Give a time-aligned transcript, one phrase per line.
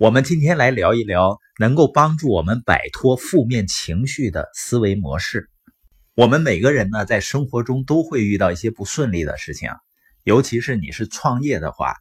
[0.00, 5.50] 我们今天来聊一聊能够帮助我们摆脱负面情绪的思维模式。
[6.14, 9.68] 我们每个人呢，在生活中都会遇到一些不顺利的事情，
[10.24, 11.92] 尤其是你是创业的话，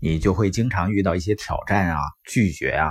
[0.00, 2.90] 你就会经常遇到一些挑战啊、拒绝啊。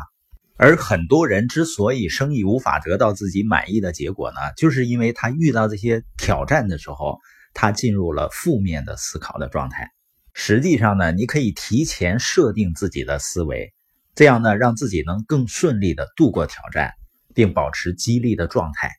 [0.55, 7.19] 而很多人之所以生意无法得到自己满意的结果呢，就是因为他遇到这些挑战的时候，
[7.53, 9.89] 他进入了负面的思考的状态。
[10.33, 13.72] 实际上呢，你可以提前设定自己的思维，
[14.15, 16.93] 这样呢，让自己能更顺利的度过挑战，
[17.33, 18.91] 并保持激励的状态。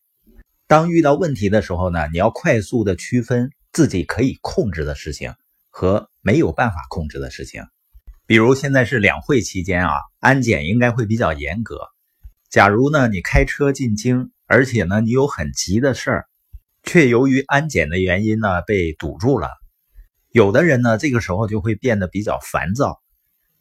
[0.67, 5.35] 当遇到问题的时候呢，你要快速的区分自己可以控制的事情
[5.71, 7.63] 和没有办法控制的事情。
[8.27, 11.79] 比如现在是两会期间啊，安检应该会比较严格。
[12.51, 16.27] 假如呢你开车进京，而且呢你有很急的事儿，
[16.83, 19.51] 却由于安检的原因呢被堵住了，
[20.31, 23.01] 有的人呢这个时候就会变得比较烦躁，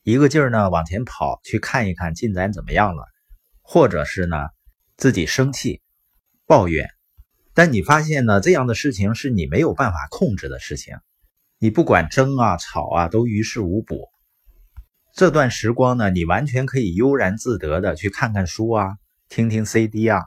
[0.03, 3.05] 一个劲儿呢往前跑去看一看进展怎么样了，
[3.61, 4.37] 或者是呢
[4.97, 5.81] 自己生气。
[6.45, 6.89] 抱怨，
[7.53, 10.97] 但你发现呢，这样的事情是你没有办法控制的事情，
[11.57, 14.09] 你不管争啊、吵啊，都于事无补。
[15.15, 18.97] 这段时光呢，你完全可以悠然自得的去看看书啊，
[19.29, 20.19] 听听 CD 啊。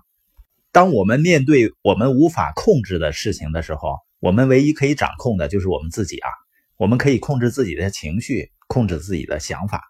[0.72, 6.30] 当我们面对我们无法控制的事情的时候，我们唯一可以掌控的就是我们自己啊。
[6.78, 9.80] 我们可以控制自己的情绪，控制自己的想法。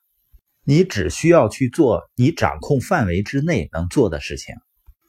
[0.62, 4.54] 你只需要去做你掌控范围之内能做的事情。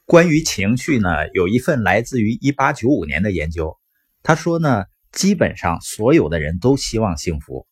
[0.03, 3.77] 关于情绪呢，有一份来自于一八九五年的研究，
[4.23, 7.67] 他说呢，基本上所有的人都希望幸福，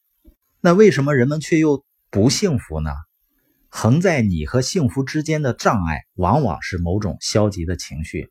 [0.61, 2.91] 那为什么人们却又不幸福呢？
[3.67, 8.29] 横在你和幸福之间的障碍，往往是某种消极的情绪，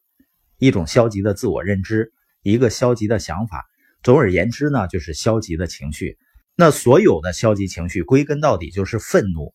[0.58, 3.64] 一种消极的自我认知，一个消极的想法。
[4.04, 6.16] 总而言之呢，就是消极的情绪。
[6.56, 9.54] 那所有的消极情绪，归根到底就是愤怒，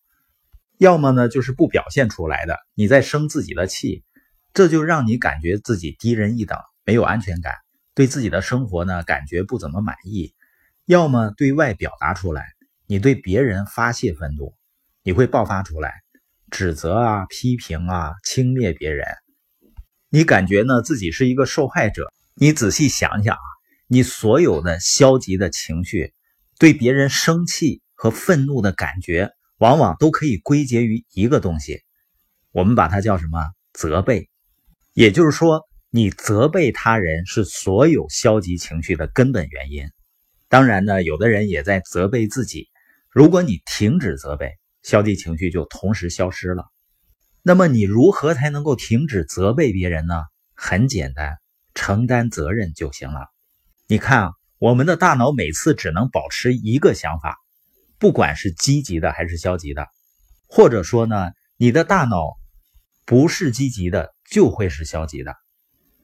[0.77, 4.03] 要么呢就是不表现出来的，你在生自己的气。
[4.51, 7.53] 这就让你感觉自己低人一等，没有安全感，
[7.93, 10.33] 对自己的生活呢感觉不怎么满意。
[10.85, 12.47] 要么对外表达出来，
[12.87, 14.55] 你对别人发泄愤怒，
[15.03, 15.93] 你会爆发出来，
[16.49, 19.05] 指责啊、批评啊、轻蔑别人。
[20.09, 22.11] 你感觉呢自己是一个受害者。
[22.33, 23.47] 你仔细想想啊，
[23.87, 26.15] 你所有的消极的情绪，
[26.59, 31.81] 对别人生气和愤怒的感觉，往往都可以归结于一个东西，
[32.51, 33.39] 我们把它叫什么？
[33.73, 34.29] 责备。
[34.93, 39.89] 也就是说，你责备他人是所有消极情绪的根本原因。
[40.49, 42.67] 当然呢，有的人也在责备自己。
[43.09, 44.51] 如果你停止责备，
[44.83, 46.65] 消极情绪就同时消失了。
[47.41, 50.15] 那么，你如何才能够停止责备别人呢？
[50.55, 51.37] 很简单，
[51.73, 53.27] 承担责任就行了。
[53.87, 57.39] 你看啊，我们的大脑每次只能保持一个想法，
[57.97, 59.87] 不管是积极的还是消极的。
[60.47, 62.37] 或者说呢，你的大脑
[63.07, 64.13] 不是积极的。
[64.29, 65.35] 就会是消极的。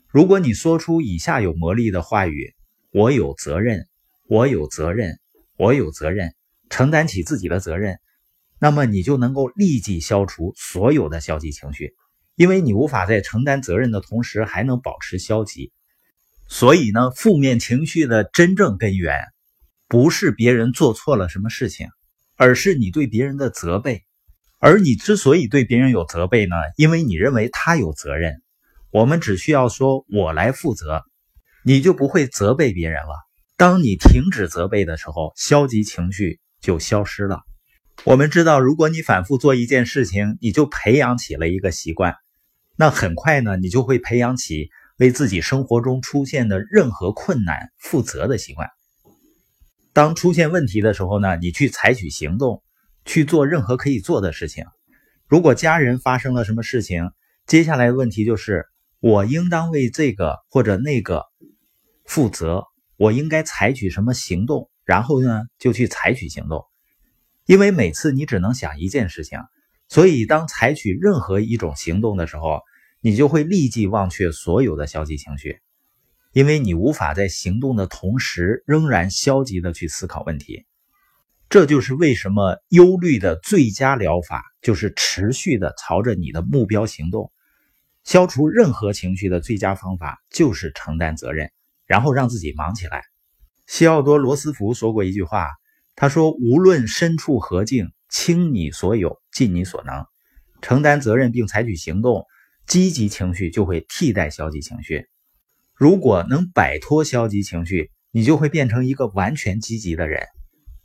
[0.07, 2.55] 如果你说出以下有魔力的话语
[2.89, 3.87] ：“我有责任，
[4.27, 5.19] 我有责任，
[5.57, 6.33] 我有责任，
[6.71, 7.99] 承担起自己的责任”，
[8.59, 11.93] 那么你就能够立即消除所有的消极情绪，
[12.33, 15.71] 因为你无法在承担责任的同时还能保持消极。
[16.47, 19.19] 所以呢，负面情绪的真正根源
[19.87, 21.89] 不是别人做错了什么事情，
[22.35, 24.03] 而是你对别人的责备。
[24.59, 28.41] 而你之所以对别人有责备呢，因为你认为他有责任。
[28.89, 31.03] 我们只需要说“我来负责”，
[31.63, 33.13] 你就不会责备别人了。
[33.57, 37.41] 当你停止责备的时候，消极情绪就消失了。
[38.05, 42.15] 我们知道，如果你反复做一件事情，你就培养起了一个习惯，
[42.77, 48.69] 那很快呢，你就会培养起为自己生活中出现的任何困难负责的习惯。
[49.93, 52.61] 当出现问题的时候呢，你去采取行动。
[53.07, 54.65] 去做任何可以做的事情。
[55.27, 57.11] 如果家人发生了什么事情，
[57.45, 58.65] 接下来的问题就是
[58.99, 61.23] 我应当为这个或者那个
[62.03, 62.63] 负责，
[62.97, 64.71] 我应该采取什么行动？
[64.85, 66.65] 然后呢，就去采取行动。
[67.45, 69.37] 因为每次你只能想一件事情，
[69.87, 72.61] 所以当采取任何一种行动的时候，
[73.05, 75.59] 你就会立即忘却所有的消极情绪，
[76.31, 80.65] 因为你无法在行动的同时仍然消极的去思考问题。
[81.47, 87.31] 这就是为什么忧虑的最佳疗法就是持续的朝着你的目标行动。
[88.03, 91.51] 消除任何情绪的最佳方法就是承担责任，
[91.85, 93.03] 然后让自己忙起来。
[93.67, 95.49] 西奥多·罗斯福说过一句话，
[95.95, 100.07] 他说：“无论身处何境，倾你所有，尽你所能，
[100.63, 102.25] 承担责任并采取行动，
[102.67, 105.07] 积极情绪就会替代消极情绪。
[105.73, 110.25] 如果能摆脱消极情绪，你就会变成一个完全积极的人。”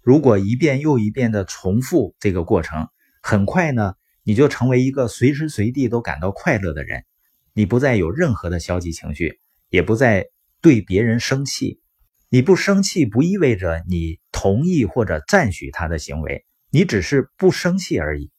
[0.02, 2.88] 如果一遍又一遍的重复这个过程，
[3.22, 7.04] 很快呢，你就成为一个随时随地都感到快乐的人。
[7.52, 10.26] 你不再有任何的消极情绪，也不再
[10.62, 11.80] 对别人生气。
[12.30, 18.30] 你不生气不意味着你同意或者赞许他的行为，你只是不生气而已。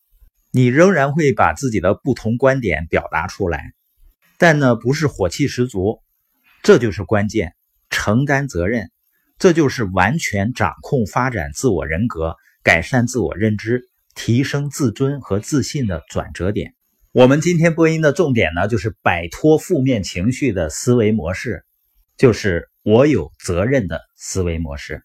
[0.52, 3.72] 你仍然会把自己的不同观点表达出来，
[4.38, 6.02] 但呢不是火气十足。
[6.62, 7.56] 这就是关键，
[7.90, 8.92] 承担责任，
[9.40, 13.82] 这就是完全掌控、发展自我人格、改善自我认知、
[14.14, 16.76] 提升自尊和自信的转折点。
[17.14, 21.66] 我们今天播音的重点呢，就是摆脱负面情绪的思维模式，
[22.18, 25.02] 就是我有责任的思维模式。